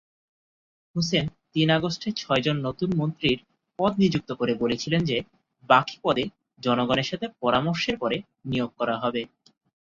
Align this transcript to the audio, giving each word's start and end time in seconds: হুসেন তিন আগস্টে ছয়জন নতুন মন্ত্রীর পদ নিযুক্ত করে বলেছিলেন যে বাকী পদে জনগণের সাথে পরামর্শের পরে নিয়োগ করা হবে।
হুসেন 0.95 1.25
তিন 1.53 1.67
আগস্টে 1.77 2.09
ছয়জন 2.17 2.57
নতুন 2.67 2.89
মন্ত্রীর 2.97 3.39
পদ 3.79 3.91
নিযুক্ত 3.99 4.29
করে 4.33 4.53
বলেছিলেন 4.55 5.01
যে 5.05 5.17
বাকী 5.69 5.95
পদে 6.03 6.25
জনগণের 6.59 7.09
সাথে 7.11 7.25
পরামর্শের 7.41 7.95
পরে 7.97 8.17
নিয়োগ 8.45 8.71
করা 8.79 8.95
হবে। 8.97 9.21